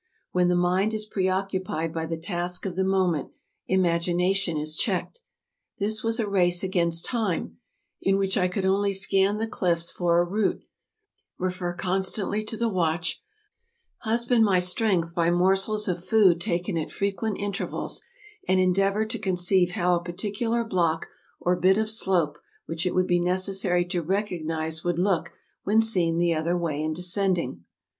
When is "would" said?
22.95-23.05, 24.83-24.97